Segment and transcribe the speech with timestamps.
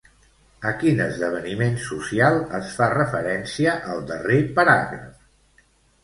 [0.67, 5.61] A quin esdeveniment social es fa referència al darrer paràgraf?